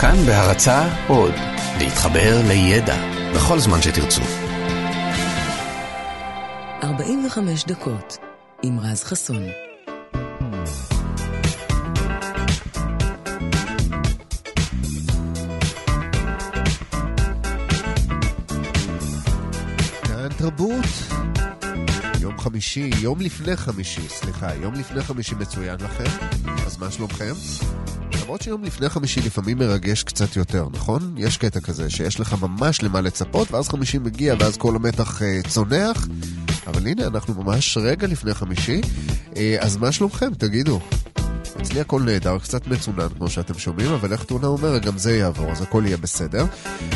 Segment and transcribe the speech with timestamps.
[0.00, 1.34] כאן בהרצה עוד,
[1.78, 2.96] להתחבר לידע
[3.34, 4.22] בכל זמן שתרצו.
[6.82, 8.18] 45 דקות
[8.62, 9.42] עם רז חסון.
[20.02, 20.84] כאן תרבות.
[22.20, 26.26] יום חמישי, יום לפני חמישי, סליחה, יום לפני חמישי מצוין לכם.
[26.66, 27.32] אז מה שלומכם?
[28.28, 31.14] למרות שיום לפני חמישי לפעמים מרגש קצת יותר, נכון?
[31.16, 35.40] יש קטע כזה שיש לך ממש למה לצפות, ואז חמישי מגיע ואז כל המתח אה,
[35.48, 36.08] צונח.
[36.66, 38.80] אבל הנה, אנחנו ממש רגע לפני חמישי.
[39.36, 40.34] אה, אז מה שלומכם?
[40.34, 40.80] תגידו.
[41.62, 45.50] אצלי הכל נהדר, קצת מצונן כמו שאתם שומעים, אבל איך טונה אומר, גם זה יעבור,
[45.50, 46.44] אז הכל יהיה בסדר.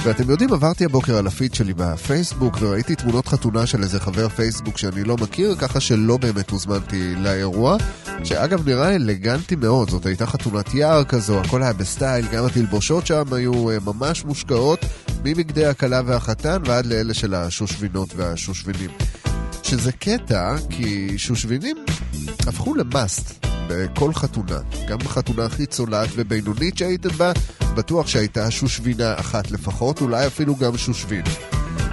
[0.02, 4.78] ואתם יודעים, עברתי הבוקר על הפיד שלי בפייסבוק, וראיתי תמונות חתונה של איזה חבר פייסבוק
[4.78, 7.76] שאני לא מכיר, ככה שלא באמת הוזמנתי לאירוע,
[8.24, 13.32] שאגב נראה אלגנטי מאוד, זאת הייתה חתונת יער כזו, הכל היה בסטייל, גם התלבושות שם
[13.32, 14.84] היו אה, ממש מושקעות,
[15.24, 18.90] מבגדי הכלה והחתן ועד לאלה של השושבינות והשושבינים.
[19.62, 21.76] שזה קטע, כי שושבינים
[22.46, 23.51] הפכו ל must.
[23.72, 27.32] בכל חתונה, גם בחתונה הכי צולעת ובינונית שהייתם בה,
[27.74, 31.24] בטוח שהייתה שושבינה אחת לפחות, אולי אפילו גם שושבין.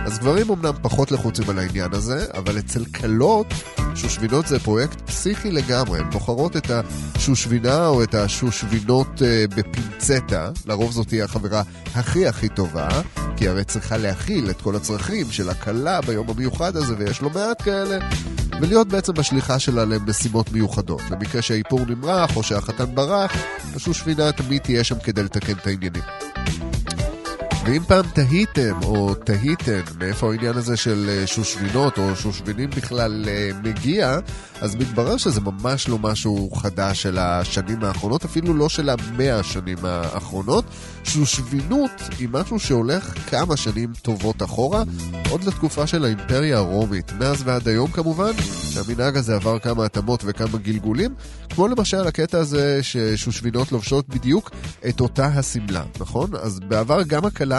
[0.06, 3.48] אז גברים אמנם פחות לחוצים על העניין הזה, אבל אצל כלות,
[3.96, 6.00] שושבינות זה פרויקט פסיכי לגמרי.
[6.00, 11.64] הן בוחרות את השושבינה או את השושבינות אה, בפינצטה, לרוב זאת תהיה החברה
[11.96, 12.90] הכי הכי טובה,
[13.38, 17.62] כי הרי צריכה להכיל את כל הצרכים של הכלה ביום המיוחד הזה, ויש לא מעט
[17.62, 18.00] כאלה.
[18.62, 21.02] ולהיות בעצם בשליחה שלה למשימות מיוחדות.
[21.12, 23.32] למקרה שהאיפור נמרח או שהחתן ברח,
[23.76, 26.29] השושבינה תמיד תהיה שם כדי לתקן את העניינים.
[27.72, 33.50] ואם פעם תהיתם או תהיתם מאיפה העניין הזה של אה, שושבינות או שושבינים בכלל אה,
[33.64, 34.20] מגיע,
[34.62, 39.78] אז מתברר שזה ממש לא משהו חדש של השנים האחרונות, אפילו לא של המאה השנים
[39.84, 40.66] האחרונות.
[41.04, 44.84] שושבינות היא משהו שהולך כמה שנים טובות אחורה,
[45.30, 48.32] עוד לתקופה של האימפריה הרומית, מאז ועד היום כמובן,
[48.74, 51.14] שהמנהג הזה עבר כמה התאמות וכמה גלגולים,
[51.50, 54.52] כמו למשל הקטע הזה ששושבינות לובשות בדיוק
[54.90, 56.30] את אותה השמלה, נכון?
[56.42, 57.59] אז בעבר גם הכלה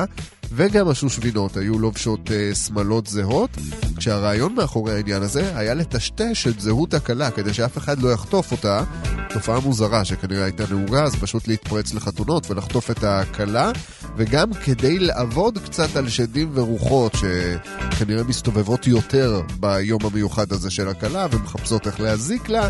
[0.53, 3.51] וגם השושבינות היו לובשות אה, שמלות זהות,
[3.97, 8.85] כשהרעיון מאחורי העניין הזה היה לטשטש את זהות הכלה כדי שאף אחד לא יחטוף אותה,
[9.33, 13.73] תופעה מוזרה שכנראה הייתה נהוגה, אז פשוט להתפרץ לחתונות ולחטוף את הכלה,
[14.17, 21.27] וגם כדי לעבוד קצת על שדים ורוחות שכנראה מסתובבות יותר ביום המיוחד הזה של הכלה
[21.31, 22.69] ומחפשות איך להזיק לה,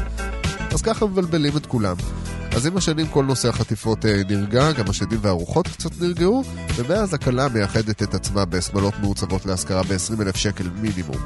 [0.70, 1.96] אז ככה מבלבלים את כולם.
[2.56, 6.42] אז עם השנים כל נושא החטיפות אה, נרגע, גם השדים והרוחות קצת נרגעו,
[6.76, 11.16] ומאז הכלה מייחדת את עצמה בשמלות מעוצבות להשכרה ב-20,000 שקל מינימום.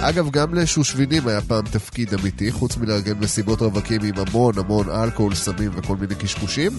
[0.00, 5.34] אגב, גם לשושבינים היה פעם תפקיד אמיתי, חוץ מלארגן מסיבות רווקים עם המון המון אלכוהול,
[5.34, 6.72] סמים וכל מיני קשקושים.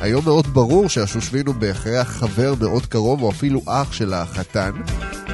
[0.00, 4.70] היום מאוד ברור שהשושבין הוא בהכרח חבר מאוד קרוב או אפילו אח של החתן,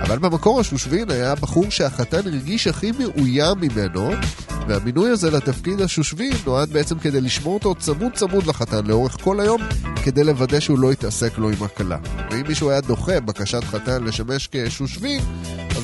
[0.02, 4.10] אבל במקור השושבין היה הבחור שהחתן הרגיש הכי מאוים ממנו,
[4.68, 9.60] והמינוי הזה לתפקיד השושבין נועד בעצם כדי לשמור אותו צמוד צמוד לחתן לאורך כל היום,
[10.04, 11.98] כדי לוודא שהוא לא יתעסק לו עם הכלה.
[12.30, 15.20] ואם מישהו היה דוחה בקשת חתן לשמש כשושבין,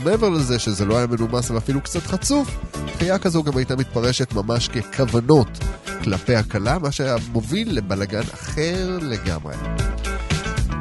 [0.08, 4.68] מעבר לזה שזה לא היה מנומס ואפילו קצת חצוף, דחייה כזו גם הייתה מתפרשת ממש
[4.68, 5.58] ככוונות
[6.04, 9.54] כלפי הכלה, מה שהיה מוביל לבלגן אחר לגמרי.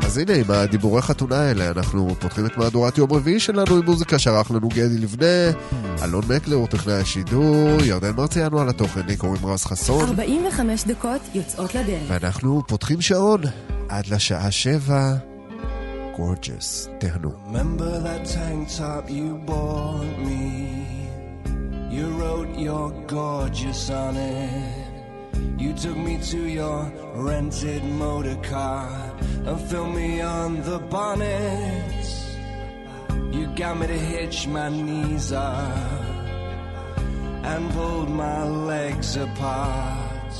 [0.05, 4.19] אז הנה, עם הדיבורי חתונה האלה, אנחנו פותחים את מהדורת יום רביעי שלנו עם מוזיקה
[4.19, 5.51] שערך לנו גדי לבנה,
[6.03, 10.09] אלון מקלר הוא טכנאי השידור, ירדן מרציאנו על התוכן, לי קוראים רז חסון.
[10.09, 12.03] 45 דקות יוצאות לדרך.
[12.07, 13.41] ואנחנו פותחים שעון
[13.89, 15.36] עד לשעה שבע.
[16.17, 17.31] gorgeous Terno.
[17.45, 21.07] Remember that tank top you bought me?
[21.91, 24.87] You wrote your gorgeous on it.
[25.59, 28.89] You took me to your rented motor car
[29.45, 32.05] and filmed me on the bonnet.
[33.31, 36.01] You got me to hitch my knees up
[37.43, 40.33] and pulled my legs apart.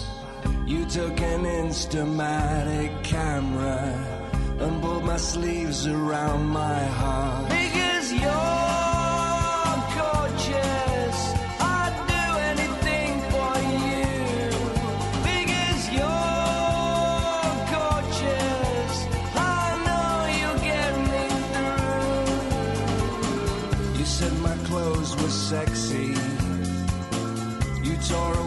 [0.66, 4.27] You took an instamatic camera
[4.60, 7.50] and pulled my sleeves around my heart.
[7.50, 11.18] Because you're gorgeous,
[11.60, 14.06] I'd do anything for you.
[15.30, 18.94] Because you're gorgeous,
[19.36, 22.40] I know you'll get me through.
[24.00, 26.10] You said my clothes were sexy.
[27.84, 28.47] You tore away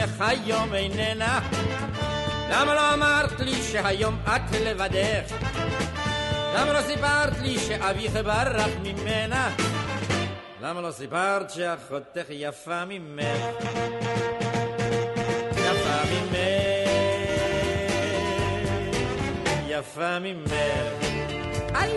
[0.00, 1.40] שאימך היום איננה?
[2.50, 5.34] למה לא אמרת לי שהיום את לבדך?
[6.54, 9.54] למה לא סיפרת לי שאביך ברח ממנה?
[10.62, 13.24] למה לא סיפרת שאחותך יפה ממך?
[15.56, 16.38] יפה ממך,
[19.68, 20.52] יפה ממך.
[21.74, 21.92] איי!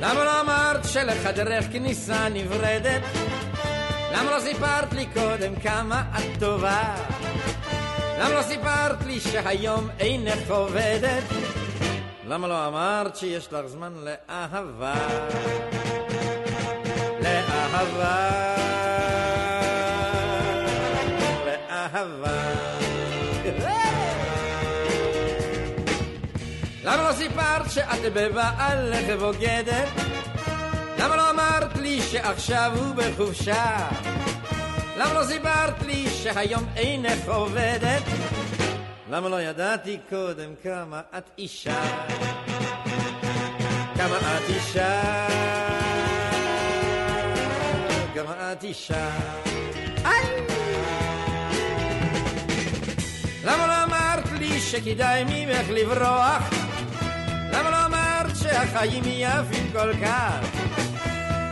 [0.00, 3.31] למה לא אמרת שלחדרך כניסה נברדת?
[4.12, 6.94] למה לא סיפרת לי קודם כמה את טובה?
[8.18, 11.22] למה לא סיפרת לי שהיום אינך עובדת?
[12.28, 14.94] למה לא אמרת שיש לך זמן לאהבה?
[17.22, 18.56] לאהבה,
[21.44, 22.42] לאהבה.
[26.84, 29.88] למה לא סיפרת שאת בבעלך בוגדת?
[31.02, 33.88] למה לא אמרת לי שעכשיו הוא בחופשה?
[34.96, 38.02] למה לא סיפרת לי שהיום אינך עובדת?
[39.10, 41.82] למה לא ידעתי קודם כמה את אישה?
[43.96, 45.02] כמה את אישה?
[48.14, 49.10] כמה את אישה?
[53.44, 56.61] למה לא אמרת לי שכדאי ממך לברוח?
[58.52, 60.38] שהחיים יפים כל כך?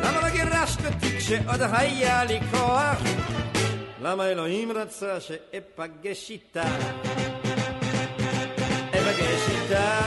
[0.02, 2.98] למה לא גירשת אותי כשעוד היה לי כוח?
[4.02, 6.62] למה אלוהים רצה שאפגש איתה?
[8.90, 10.00] אפגש איתה,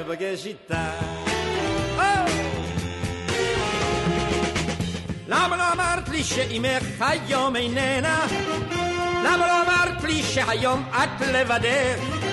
[0.00, 0.90] אפגש איתה.
[5.28, 8.26] למה לא אמרת לי שאימך היום איננה?
[9.24, 12.31] למה לא אמרת לי שהיום את לבדך?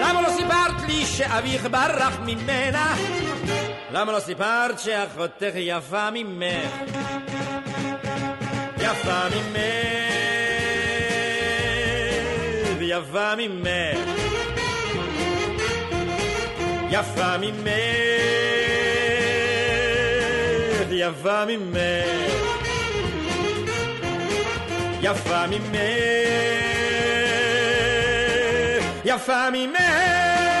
[0.00, 2.94] למה לא סיפרת לי שאביך ברח ממנה?
[3.92, 6.70] למה לא סיפרת שאחותך יפה ממך?
[8.78, 9.56] יפה ממך,
[12.78, 13.98] ויפה ממך.
[16.90, 17.68] יפה ממך,
[20.90, 22.46] יפה ממך.
[25.02, 26.65] יפה ממך,
[29.06, 29.76] יפה ממך.
[29.78, 30.55] every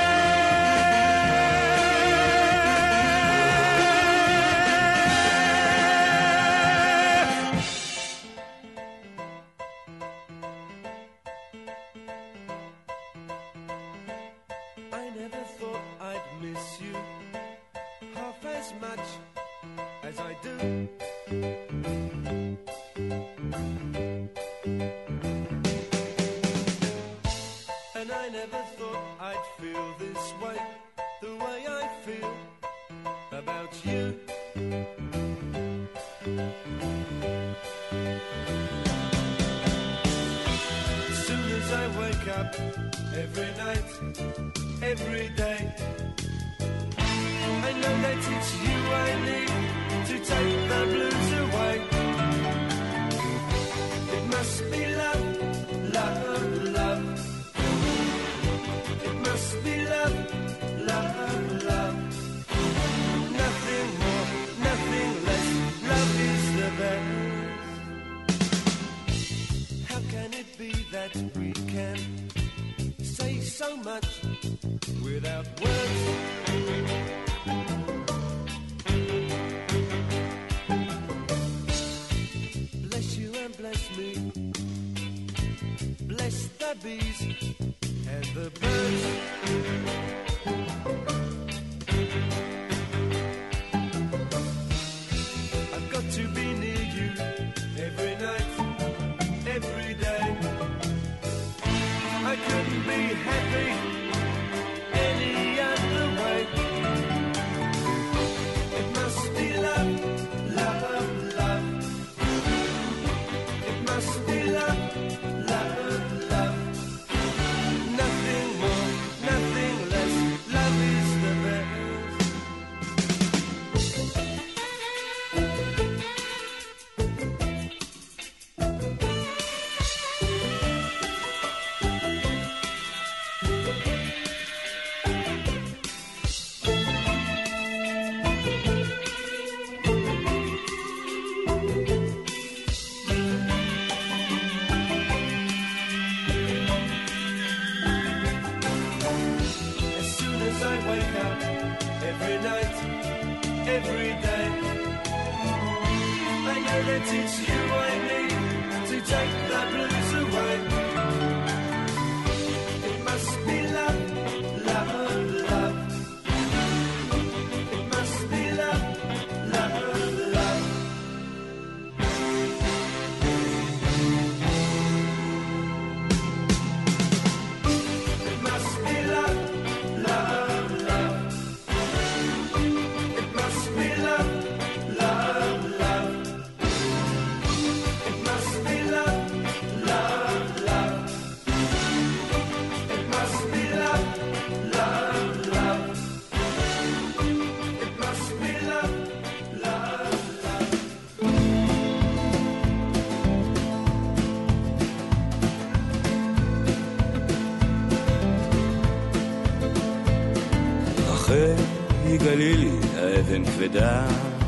[213.46, 214.06] כבדה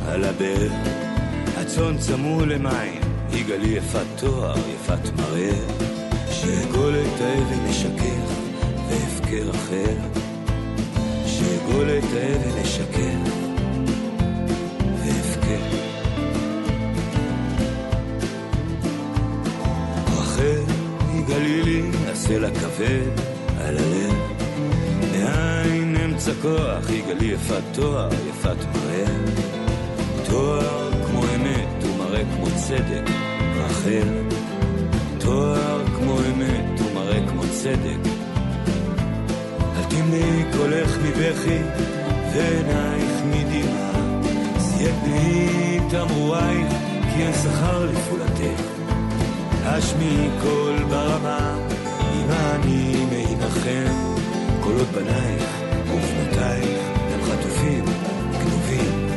[0.08, 0.70] על הבאר,
[1.56, 3.00] הצאן צמו למים,
[3.32, 5.58] יגלי יפת תואר, יפת מראה,
[6.30, 8.32] שאגול את האבן אשכך,
[8.88, 9.96] והפקר אחר,
[11.26, 13.32] שאגול את האבן אשכך,
[14.98, 15.64] והפקר.
[20.08, 20.62] אחרי
[21.18, 23.37] יגלי לי הסלע כבד
[26.28, 29.06] מאין אמצע כוח, יגלי יפת תואר, יפת מראה.
[30.24, 33.10] תואר כמו אמת ומראה כמו צדק,
[33.56, 34.08] רחל.
[35.18, 38.10] תואר כמו אמת ומראה כמו צדק.
[39.76, 41.62] אל תמנעי קולך מבכי
[42.32, 44.20] ועינייך מדמעה.
[44.60, 46.72] שיא פני תמרורייך
[47.14, 48.62] כי אין שכר לפעולתך.
[49.64, 51.56] השמיעי קול ברמה,
[52.14, 53.92] אם אני מעמכם,
[54.60, 56.80] קולות בנייך ובנותייך,
[57.12, 57.84] הם חטופים,
[58.32, 59.08] גנובים,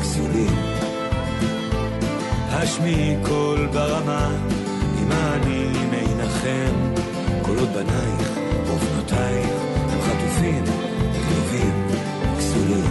[0.00, 0.54] כסולים.
[2.48, 4.30] השמיעי קול ברמה,
[5.02, 6.74] אם אני מעמכם,
[7.42, 8.30] קולות בנייך
[8.66, 10.64] ובנותייך, הם חטופים,
[11.12, 11.86] גנובים,
[12.38, 12.90] כסולים.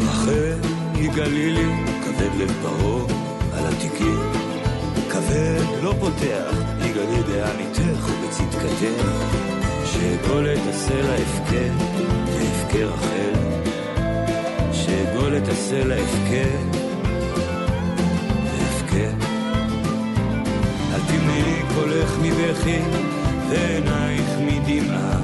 [0.00, 0.58] רחל
[0.94, 3.06] יגלי לי כבד לב ברור
[3.52, 4.20] על התיקים
[5.10, 7.22] כבד לא פותח יגלי
[8.30, 9.08] ובצדקתך
[9.84, 11.72] שאגול את הסלע הפקר
[12.26, 13.34] והפקר רחל
[14.72, 16.56] שאגול את הסלע הפקר
[18.44, 19.10] והפקר
[20.94, 22.80] אל תמנעי קולך מבכי
[23.48, 25.20] ועינייך מדמעה.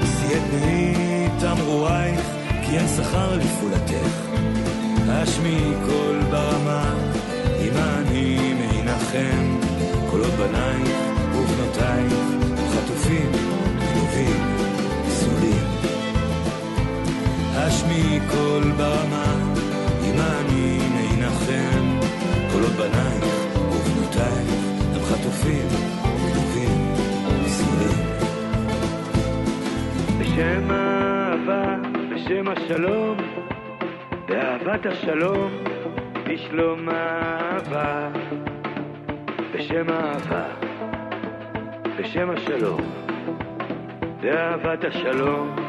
[0.00, 0.94] שיא פני
[1.40, 2.20] תמרורייך
[2.66, 4.28] כי אין שכר לפעולתך.
[5.08, 6.94] השמיעי קול ברמה,
[7.60, 9.60] אם אני מעינחם,
[10.10, 11.07] קולות בנייך
[18.30, 19.34] קול ברמה,
[20.04, 21.98] אם אני מעינחם,
[22.52, 24.54] קולות בנייך ובנותייך,
[24.94, 25.68] הם חטופים,
[26.04, 26.94] גנובים,
[27.44, 27.98] פסולים.
[30.18, 31.76] בשם האהבה,
[32.14, 33.16] בשם השלום,
[34.28, 35.50] באהבת השלום,
[36.26, 38.08] בשלום אהבה,
[39.54, 40.44] בשם אהבה,
[41.98, 42.80] בשם השלום,
[44.20, 45.67] באהבת השלום,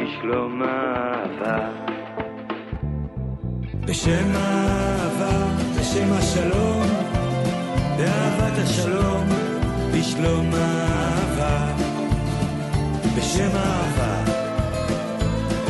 [0.00, 1.68] בשלום אהבה.
[3.80, 5.46] בשם אהבה,
[5.80, 6.86] בשם השלום,
[7.96, 9.26] באהבת השלום,
[9.94, 11.66] בשלום אהבה,
[13.16, 14.24] בשם אהבה,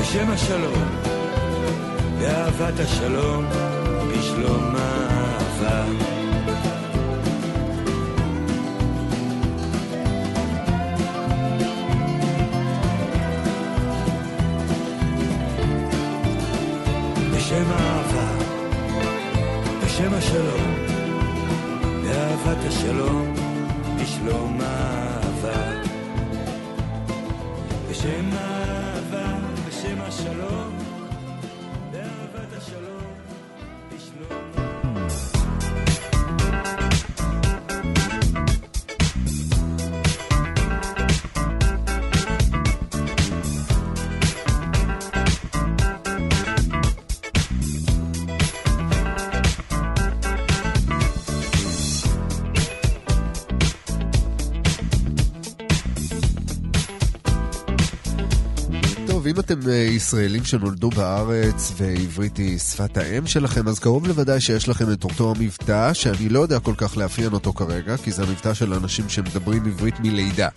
[0.00, 0.88] בשם השלום,
[2.20, 3.44] באהבת השלום,
[4.10, 4.99] בשלום אהבה.
[22.66, 23.34] השלום,
[24.02, 25.82] בשלום האהבה.
[27.90, 29.36] בשם האהבה,
[29.68, 30.59] בשם השלום,
[59.52, 64.92] אתם אה, ישראלים שנולדו בארץ ועברית היא שפת האם שלכם, אז קרוב לוודאי שיש לכם
[64.92, 68.74] את אותו המבטא, שאני לא יודע כל כך לאפיין אותו כרגע, כי זה המבטא של
[68.74, 70.48] אנשים שמדברים עברית מלידה.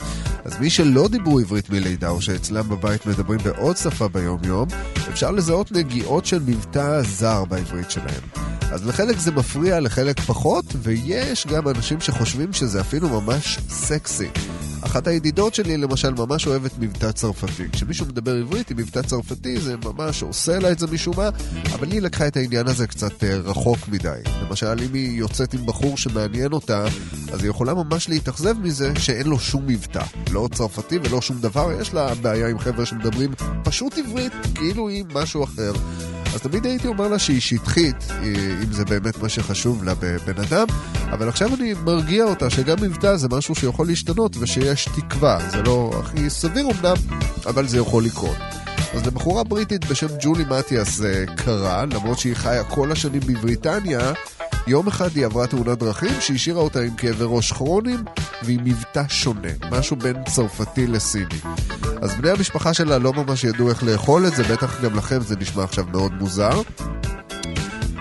[0.46, 4.68] אז מי שלא דיברו עברית מלידה, או שאצלם בבית מדברים בעוד שפה ביום-יום,
[5.10, 8.24] אפשר לזהות נגיעות של מבטא זר בעברית שלהם.
[8.72, 14.30] אז לחלק זה מפריע, לחלק פחות, ויש גם אנשים שחושבים שזה אפילו ממש סקסי.
[14.86, 17.64] אחת הידידות שלי למשל ממש אוהבת מבטא צרפתי.
[17.72, 21.30] כשמישהו מדבר עברית עם מבטא צרפתי זה ממש עושה לה את זה משום מה,
[21.74, 24.20] אבל היא לקחה את העניין הזה קצת אה, רחוק מדי.
[24.42, 26.86] למשל, אם היא יוצאת עם בחור שמעניין אותה,
[27.34, 30.04] אז היא יכולה ממש להתאכזב מזה שאין לו שום מבטא.
[30.32, 33.32] לא צרפתי ולא שום דבר, יש לה בעיה עם חבר'ה שמדברים
[33.64, 35.74] פשוט עברית, כאילו היא משהו אחר.
[36.34, 38.18] אז תמיד הייתי אומר לה שהיא שטחית, אה,
[38.64, 40.68] אם זה באמת מה שחשוב לה בבן אדם,
[41.12, 45.50] אבל עכשיו אני מרגיע אותה שגם מבטא זה משהו שיכול להשתנות ושיש תקווה.
[45.50, 46.96] זה לא הכי סביר אמנם,
[47.46, 48.38] אבל זה יכול לקרות.
[48.94, 54.14] אז לבחורה בריטית בשם ג'ולי מתיאס זה קרה, למרות שהיא חיה כל השנים בבריטניה,
[54.68, 58.04] יום אחד היא עברה תאונת דרכים שהשאירה אותה עם כאבי ראש כרוניים
[58.44, 61.40] ועם מבטא שונה, משהו בין צרפתי לסיני.
[62.04, 65.36] אז בני המשפחה שלה לא ממש ידעו איך לאכול את זה, בטח גם לכם זה
[65.36, 66.62] נשמע עכשיו מאוד מוזר.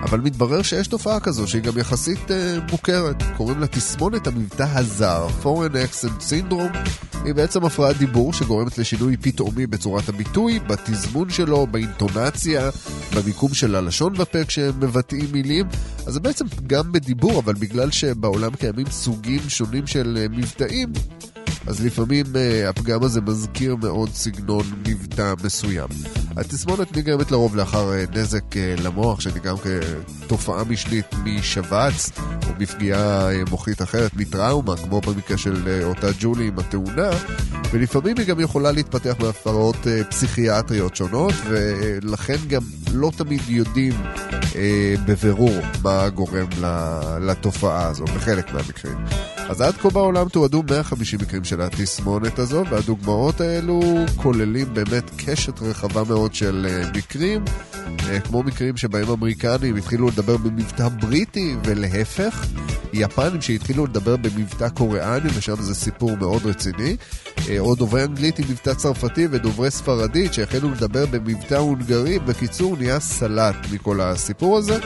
[0.03, 3.23] אבל מתברר שיש תופעה כזו שהיא גם יחסית אה, מוכרת.
[3.37, 6.89] קוראים לה תסמונת המבטא הזר, Foreign Accent Syndrome.
[7.25, 12.71] היא בעצם הפרעת דיבור שגורמת לשינוי פתאומי בצורת הביטוי, בתזמון שלו, באינטונציה,
[13.17, 15.67] במיקום של הלשון בפה כשהם מבטאים מילים.
[16.07, 20.93] אז זה בעצם פגם בדיבור, אבל בגלל שבעולם קיימים סוגים שונים של אה, מבטאים,
[21.67, 25.89] אז לפעמים uh, הפגם הזה מזכיר מאוד סגנון מבטא מסוים.
[26.37, 33.51] התסמונת נגרמת לרוב לאחר uh, נזק uh, למוח, שנגרם כתופעה משנית משבץ, או מפגיעה uh,
[33.51, 37.11] מוחית אחרת, מטראומה, כמו במקרה של uh, אותה ג'ולי עם התאונה,
[37.73, 43.93] ולפעמים היא גם יכולה להתפתח מהפרעות uh, פסיכיאטריות שונות, ולכן גם לא תמיד יודעים
[44.53, 44.57] uh,
[45.07, 46.47] בבירור מה גורם
[47.21, 48.97] לתופעה הזו, בחלק מהמקרים.
[49.53, 53.81] אז עד כה בעולם תועדו 150 מקרים של התסמונת הזו, והדוגמאות האלו
[54.17, 57.45] כוללים באמת קשת רחבה מאוד של uh, מקרים,
[57.85, 62.47] uh, כמו מקרים שבהם אמריקנים התחילו לדבר במבטא בריטי ולהפך,
[62.93, 66.97] יפנים שהתחילו לדבר במבטא קוריאני, ושם זה סיפור מאוד רציני,
[67.59, 73.57] או דוברי אנגלית עם מבטא צרפתי ודוברי ספרדית שהחלו לדבר במבטא הונגרי, בקיצור נהיה סלט
[73.73, 74.79] מכל הסיפור הזה.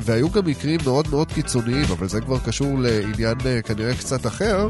[0.00, 4.68] והיו גם מקרים מאוד מאוד קיצוניים, אבל זה כבר קשור לעניין כנראה קצת אחר.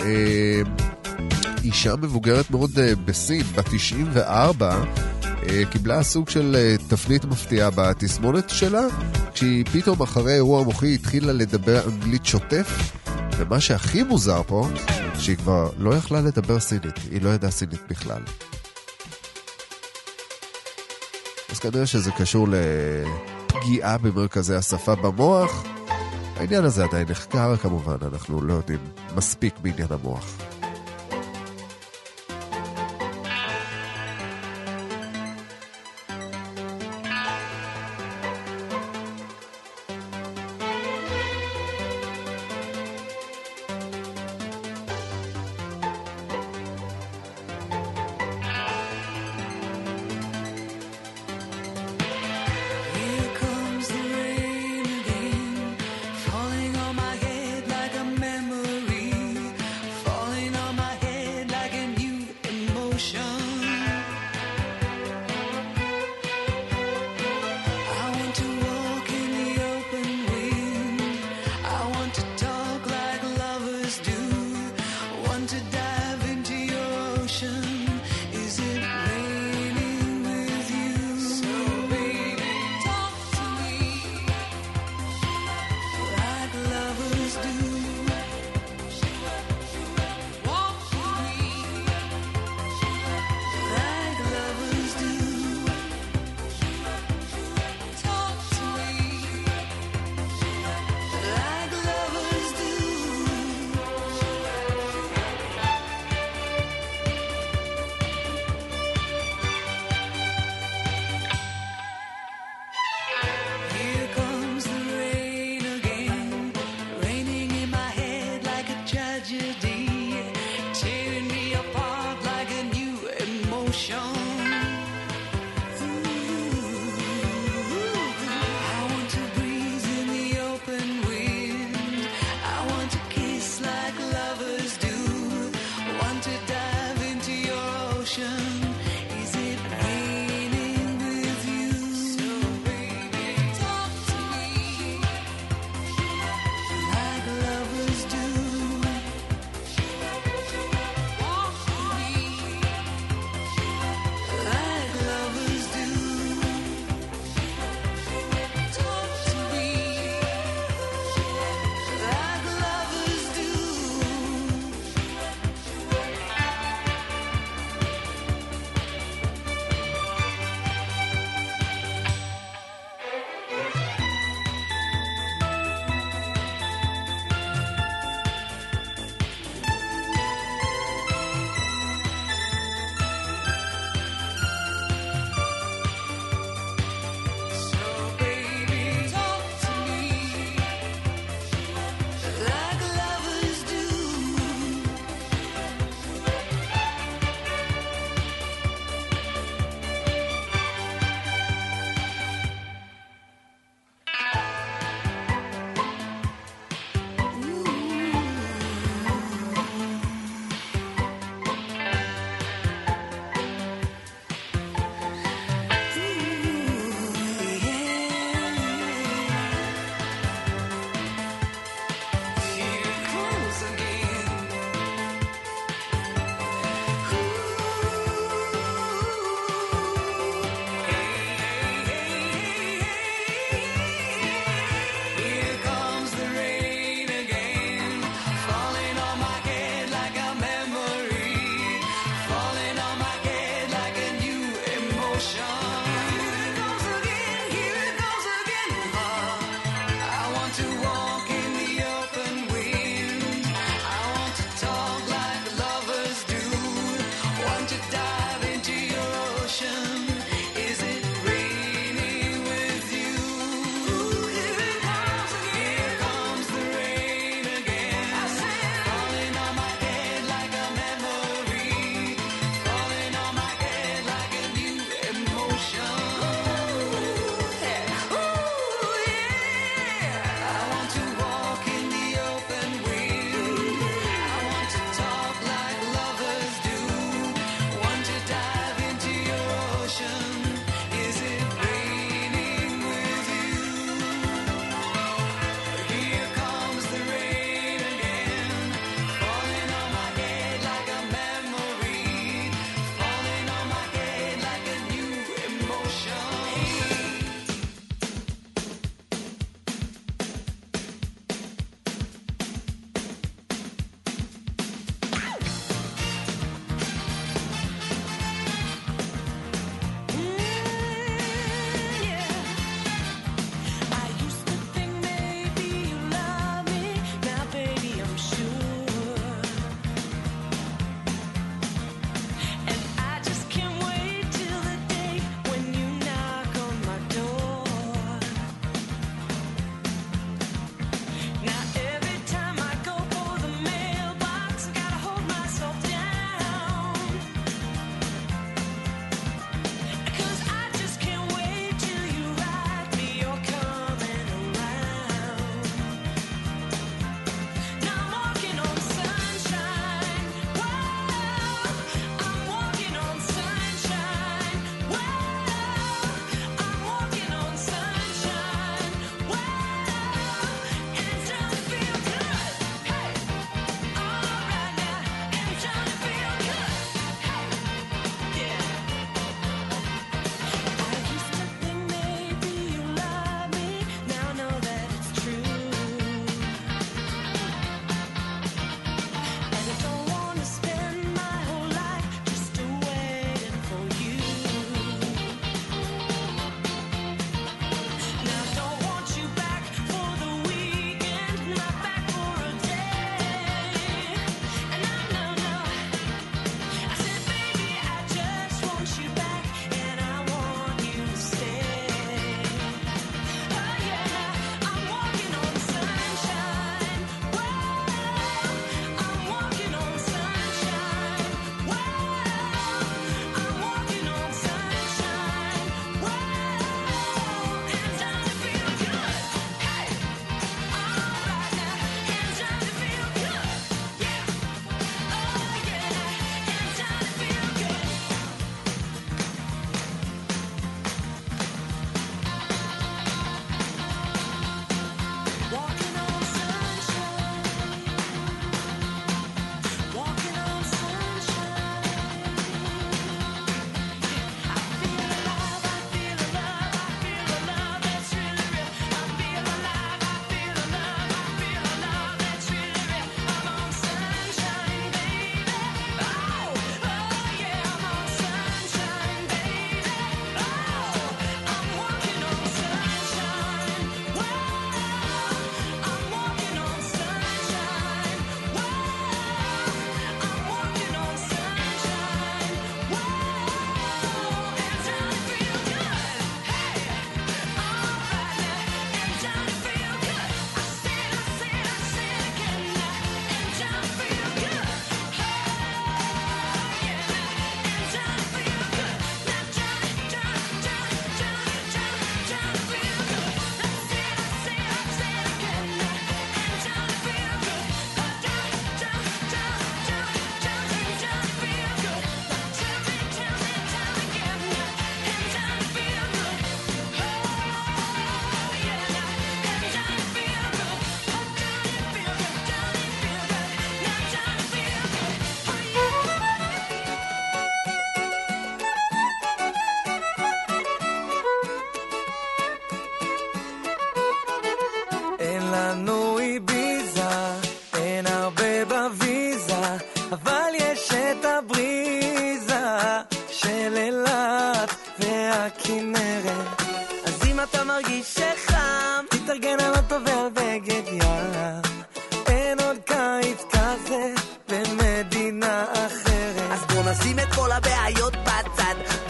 [0.00, 0.02] Uh,
[1.64, 4.82] אישה מבוגרת מאוד uh, בסין, בת 94,
[5.22, 8.86] uh, קיבלה סוג של uh, תפנית מפתיעה בתסמונת שלה,
[9.34, 12.92] כשהיא פתאום אחרי אירוע מוחי התחילה לדבר אנגלית שוטף,
[13.36, 14.68] ומה שהכי מוזר פה,
[15.18, 18.22] שהיא כבר לא יכלה לדבר סינית, היא לא ידעה סינית בכלל.
[21.50, 25.64] אז כנראה שזה קשור לפגיעה במרכזי השפה במוח.
[26.40, 28.80] העניין הזה עדיין נחקר כמובן, אנחנו לא יודעים
[29.16, 30.49] מספיק בעניין המוח.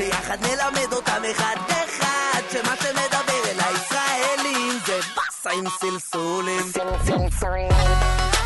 [0.01, 6.63] ביחד נלמד אותם אחד אחד, שמה שמדבר אל הישראלים זה באסה עם סלסולים.
[6.73, 8.40] סלסולים.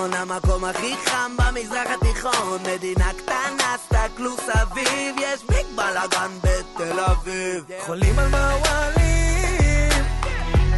[0.00, 7.64] נכון, המקום הכי חם במזרח התיכון, מדינה קטנה, סתכלו סביב, יש ביג בלאגן בתל אביב.
[7.80, 10.04] חולים על מעוולים,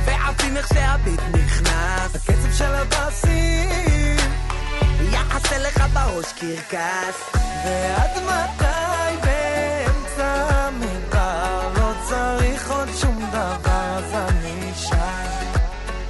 [0.04, 4.16] ועפים איך שהביט נכנס, הקצב של הבאסים,
[5.12, 7.34] יחסה לך בראש קרקס.
[7.64, 15.22] ועד מתי באמצע המדבר לא צריך עוד שום דבר, אז אני שם.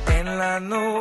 [0.07, 1.01] אין לנו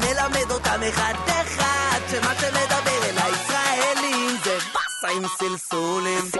[0.00, 6.30] נלמד אותם אחד-אחד, שמה שמדבר אל הישראלים זה באסה עם סלסולים.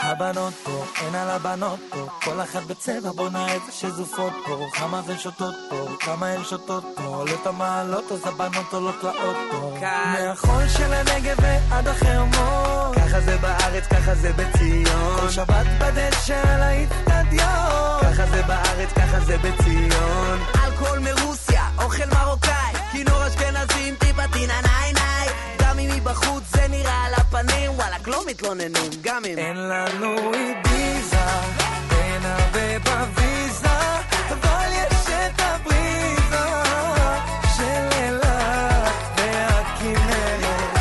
[0.00, 5.18] הבנות פה, אין על הבנות פה, כל אחת בצבע בונה את שזופות פה, כמה זה
[5.18, 9.74] שותות פה, כמה הן שותות פה, עולות המעלות אז הבנות עולות לאוטו.
[9.80, 15.20] מהחול של הנגב ועד החרמון, ככה זה בארץ, ככה זה בציון.
[15.20, 20.38] כל שבת בדשא על האיצטדיון, ככה זה בארץ, ככה זה בציון.
[20.64, 25.28] אלכוהול מרוסיה, אוכל מרוקאי, כינור אשכנזים, טיפה טינה ניי ניי.
[25.62, 29.38] גם אם מבחוץ זה נראה על הפנים, וואלכ לא מתלוננים, גם אם...
[29.38, 31.18] אין לנו איביזה,
[31.60, 31.67] אין
[32.48, 33.68] הרבה בוויזה,
[34.28, 36.48] אבל יש את הבריזה
[37.56, 40.76] של אילת והכנרת.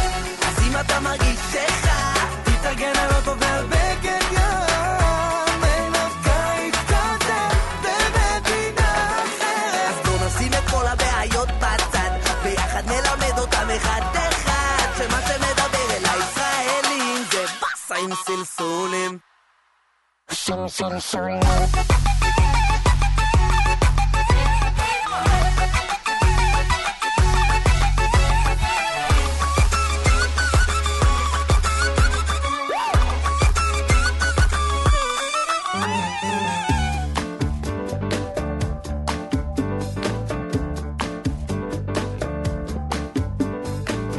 [0.47, 5.63] אז אם אתה מרגיש שחד, תתארגן על אוטו ועל בגד ים.
[5.63, 7.47] אין עוד קיץ כזה
[7.81, 9.89] במדינה אחרת.
[9.89, 12.09] אז בוא נשים את כל הבעיות בצד,
[12.43, 19.26] ביחד נלמד אותם אחד-אחד, שמה שמדבר אל הישראלים זה באסה עם סלסולים.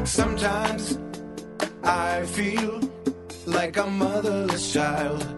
[0.05, 0.99] Sometimes
[1.85, 2.81] I feel
[3.47, 5.38] like a motherless child.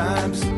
[0.00, 0.49] times.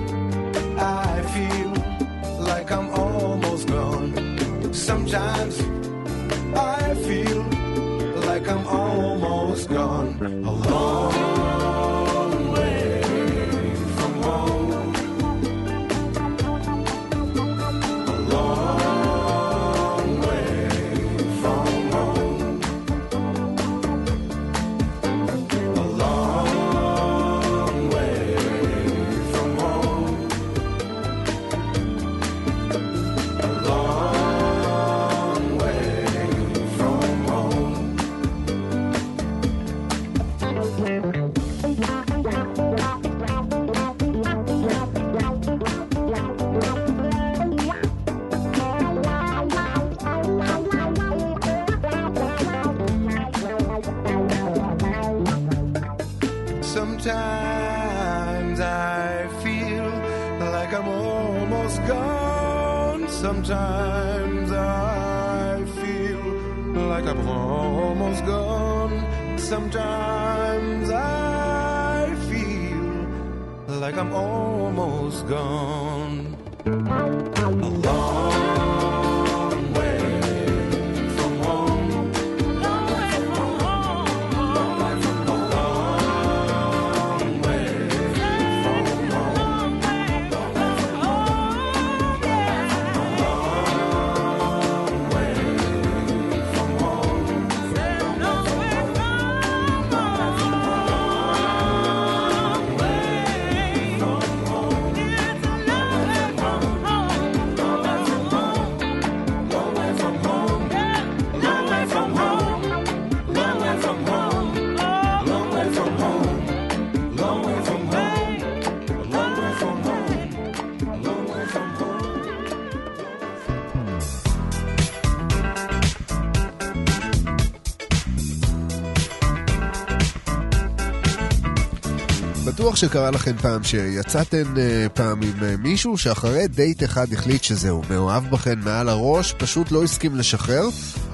[132.83, 138.31] שקרה לכם פעם שיצאתם אה, פעם עם אה, מישהו שאחרי דייט אחד החליט שזהו, מאוהב
[138.31, 140.69] בכם מעל הראש, פשוט לא הסכים לשחרר,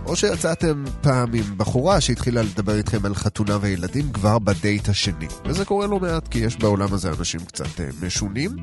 [0.07, 5.27] או שיצאתם פעם עם בחורה שהתחילה לדבר איתכם על חתונה וילדים כבר בדייט השני.
[5.45, 8.57] וזה קורה לא מעט כי יש בעולם הזה אנשים קצת אה, משונים.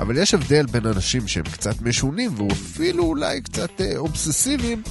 [0.00, 4.82] אבל יש הבדל בין אנשים שהם קצת משונים ואפילו אולי קצת אובססיביים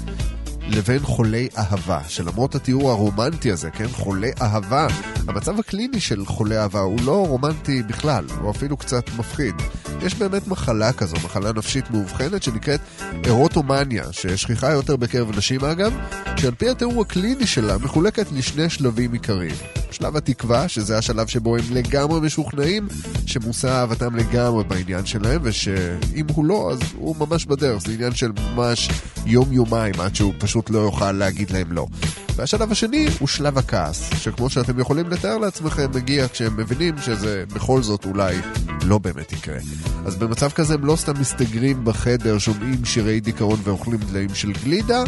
[0.68, 4.88] לבין חולי אהבה, שלמרות התיאור הרומנטי הזה, כן, חולי אהבה,
[5.28, 9.56] המצב הקליני של חולי אהבה הוא לא רומנטי בכלל, הוא אפילו קצת מפחיד.
[10.02, 12.80] יש באמת מחלה כזו, מחלה נפשית מאובחנת שנקראת
[13.26, 15.94] אירוטומניה, ששכיחה יותר בקרב נשים אגב,
[16.38, 19.56] שעל פי התיאור הקליני שלה מחולקת לשני שלבים עיקריים.
[19.92, 22.88] שלב התקווה, שזה השלב שבו הם לגמרי משוכנעים
[23.26, 28.32] שמושא אהבתם לגמרי בעניין שלהם, ושאם הוא לא, אז הוא ממש בדרך, זה עניין של
[28.32, 28.90] ממש
[29.26, 31.88] יום-יומיים עד שהוא פשוט לא יוכל להגיד להם לא.
[32.36, 37.82] והשלב השני הוא שלב הכעס, שכמו שאתם יכולים לתאר לעצמכם, מגיע כשהם מבינים שזה בכל
[37.82, 38.38] זאת אולי
[38.86, 39.58] לא באמת יקרה.
[40.06, 45.04] אז במצב כזה הם לא סתם מסתגרים בחדר, שומעים שירי דיכאון ואוכלים דליים של גלידה,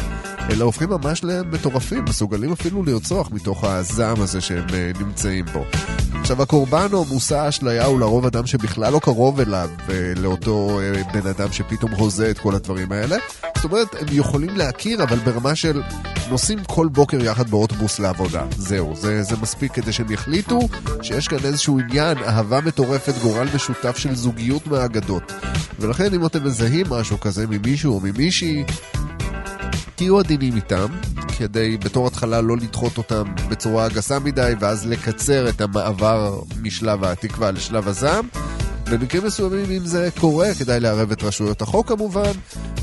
[0.50, 5.66] אלא הופכים ממש למטורפים, מסוגלים אפילו לרצוח מתוך הזעם הזה שהם אה, נמצאים בו.
[6.14, 9.70] עכשיו הקורבן או מושא האשליה הוא לרוב אדם שבכלל לא קרוב אליו,
[10.16, 13.18] לאותו אה, בן אדם שפתאום הוזה את כל הדברים האלה.
[13.56, 15.82] זאת אומרת, הם יכולים להכיר, אבל ברמה של
[16.30, 18.46] נוסעים כל בוקר יחד באוטובוס לעבודה.
[18.58, 20.60] זהו, זה, זה מספיק כדי שהם יחליטו
[21.02, 25.32] שיש כאן איזשהו עניין, אהבה מטורפת, גורל משותף של זוגיות מהאגדות.
[25.80, 28.64] ולכן אם אתם מזהים משהו כזה ממישהו או ממישהי,
[29.98, 30.88] תהיו עדינים איתם,
[31.38, 37.52] כדי בתור התחלה לא לדחות אותם בצורה גסה מדי, ואז לקצר את המעבר משלב התקווה
[37.52, 38.28] לשלב הזעם.
[38.92, 42.32] במקרים מסוימים, אם זה קורה, כדאי לערב את רשויות החוק כמובן,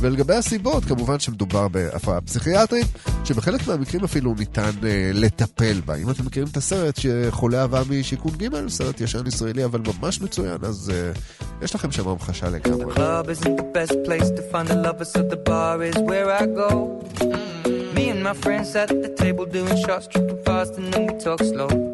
[0.00, 2.86] ולגבי הסיבות, כמובן שמדובר בהפרעה פסיכיאטרית,
[3.24, 5.94] שבחלק מהמקרים אפילו ניתן אה, לטפל בה.
[5.94, 10.58] אם אתם מכירים את הסרט שחולה אהבה משיכון ג', סרט ישן ישראלי אבל ממש מצוין,
[10.62, 11.12] אז אה,
[11.62, 12.94] יש לכם שם המחשה לגמרי.
[17.96, 21.40] Me and my friends at the table doing shots, tripping fast, and then we talk
[21.52, 21.93] slow.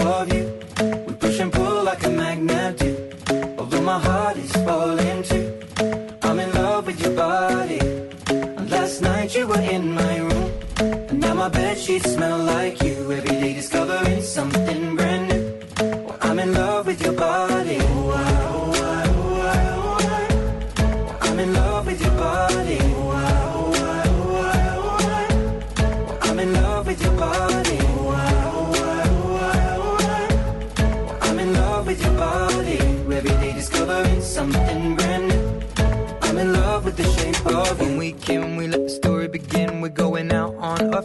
[0.00, 0.44] Of you.
[1.06, 3.10] We push and pull like a magnet do.
[3.58, 5.17] Although my heart is falling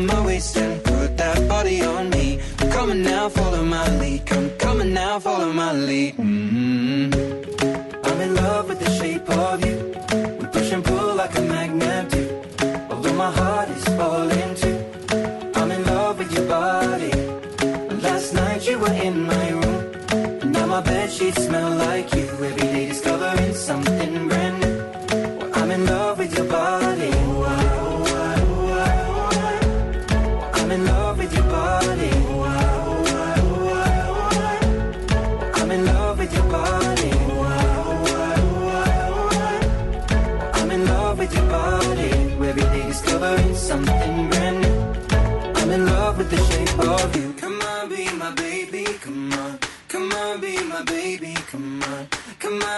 [0.00, 2.40] On my waist and put that body on me.
[2.72, 4.24] Come on now, follow my lead.
[4.24, 6.16] Come, coming now, follow my lead.
[6.16, 7.14] mm
[8.06, 9.76] I'm in love with the shape of you.
[10.38, 12.22] We push and pull like a magnet do.
[12.88, 14.49] Although my heart is falling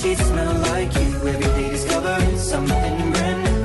[0.00, 1.10] sheets smell like you.
[1.32, 3.60] Every day discovering something brand new.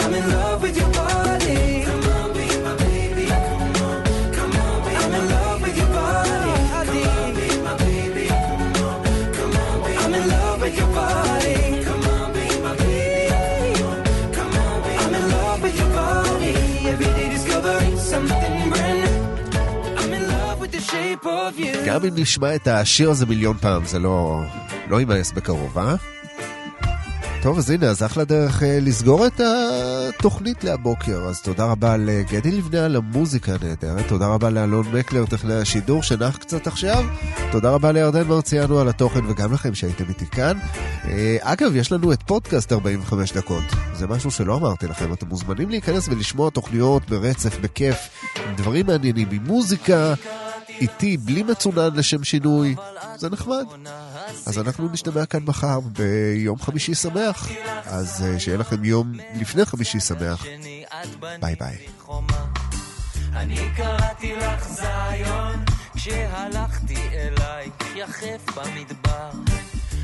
[0.00, 1.58] I'm in love with your body.
[1.88, 3.24] Come on, be my baby.
[3.26, 3.98] Come on,
[4.36, 6.44] come on, be I'm in love with your body.
[6.76, 8.26] Come on, be my baby.
[8.28, 8.98] Come on,
[9.38, 11.56] come on, be I'm in love with your body.
[11.86, 13.34] Come on, be my baby.
[13.78, 13.98] Come on,
[14.36, 16.52] come on, be I'm in love with your body.
[16.92, 19.16] Every day discovering something brand new.
[20.00, 21.74] I'm in love with the shape of you.
[21.86, 24.40] גם אם נשמע את השיר הזה מיליון פעם, זה לא,
[24.91, 25.95] לא יימאס בקרוב, אה?
[27.41, 31.23] טוב, אז הנה, אז אחלה דרך אה, לסגור את התוכנית להבוקר.
[31.29, 36.37] אז תודה רבה לגדי לבנה על המוזיקה הנהדרת, תודה רבה לאלון מקלר, טכנאי השידור, שנח
[36.37, 37.05] קצת עכשיו.
[37.51, 40.57] תודה רבה לירדן מרציאנו על התוכן, וגם לכם שהייתם איתי כאן.
[41.05, 43.63] אה, אגב, יש לנו את פודקאסט 45 דקות.
[43.93, 47.97] זה משהו שלא אמרתי לכם, אתם מוזמנים להיכנס ולשמוע תוכניות ברצף, בכיף,
[48.55, 50.13] דברים מעניינים, עם מוזיקה.
[50.81, 52.75] איתי, בלי מצונן לשם שינוי,
[53.15, 53.65] זה נחמד.
[54.45, 57.47] אז אנחנו נשתמע כאן מחר ביום חמישי שמח.
[57.85, 60.45] אז אה, שיהיה לכם יום לפני חמישי שמח.
[61.39, 61.77] ביי ביי.
[63.33, 65.65] אני קראתי לך זיון
[65.95, 69.29] כשהלכתי אלייך יחף במדבר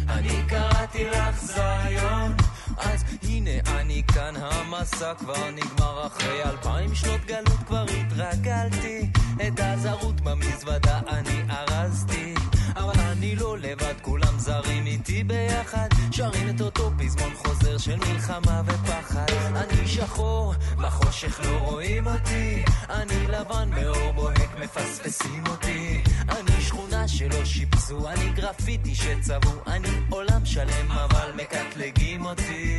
[0.09, 2.35] אני קראתי לך זיון
[2.77, 6.07] אז הנה אני כאן המסע כבר נגמר.
[6.07, 9.09] אחרי אלפיים שנות גלות כבר התרגלתי.
[9.47, 12.33] את הזרות במזוודה אני ארזתי.
[12.75, 15.87] אבל אני לא לבד כולם זרים איתי ביחד.
[16.11, 19.25] שרים את אותו פזמון חוזר של מלחמה ופחד.
[19.55, 22.63] אני שחור בחושך לא רואים אותי.
[22.89, 26.03] אני לבן באור בוהק מפספסים אותי.
[26.29, 26.86] אני שכונה
[27.17, 32.77] שלא שיפצו אני גרפיטי שצבעו אני עולם שלם אבל מקטלגים אותי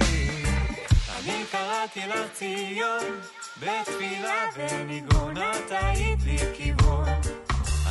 [1.18, 3.20] אני קראתי לך ציון,
[3.57, 7.09] בתפילה וניגון את היית לי כיוון.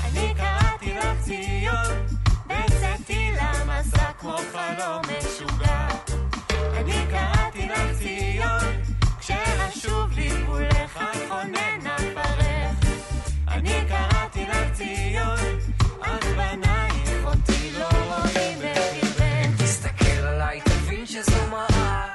[0.05, 2.05] אני קראתי לך ציון,
[2.47, 5.87] בצאתי למסע כמו חלום משוגע.
[6.77, 8.81] אני קראתי לך ציון,
[9.19, 12.91] כשאשוב לי מולך חונן אפרך.
[13.47, 15.59] אני קראתי לך ציון,
[16.15, 19.61] את בנייך אותי לא רואים בקרבך.
[19.63, 22.05] תסתכל עליי, תבין שזו מראה.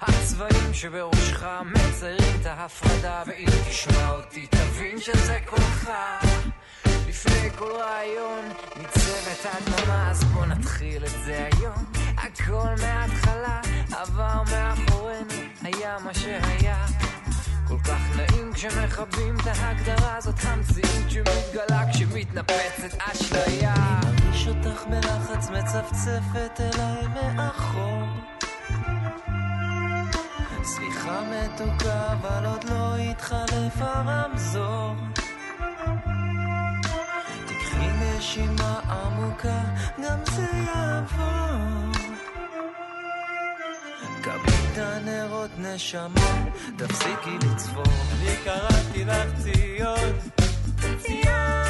[0.00, 5.90] הצבעים שבראשך מציירים את ההפרדה, ואם תשמע אותי, תבין שזה קולך.
[7.08, 8.44] לפני כל רעיון
[8.76, 11.84] ניצבת הדממה, אז בוא נתחיל את זה היום.
[12.16, 13.60] הכל מההתחלה,
[13.92, 16.86] עבר מאחורינו, היה מה שהיה.
[17.68, 23.74] כל כך נעים כשמכבים את ההגדרה הזאת המציאות שמתגלה כשמתנפצת אשליה.
[23.74, 27.06] אני מרגיש אותך בלחץ מצפצפת אליי
[27.36, 28.02] מאחור.
[30.62, 34.94] סליחה מתוקה, אבל עוד לא התחלף הרמזור.
[37.46, 39.60] תקחי נשימה עמוקה,
[39.98, 41.79] גם זה יעבור.
[44.72, 46.44] את הנרות נשמה,
[46.76, 47.84] תפסיקי לצפור.
[48.18, 50.12] אני קראתי לך ציון,
[50.98, 51.69] ציון.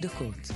[0.00, 0.47] דקות.